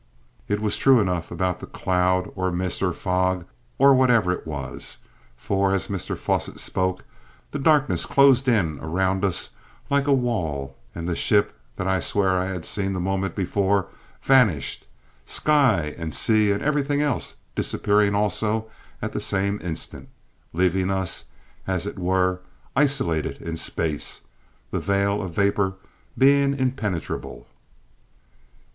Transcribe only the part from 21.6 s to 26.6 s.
as it were, isolated in space, the veil of vapour being